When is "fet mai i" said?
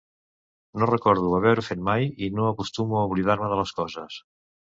1.67-2.31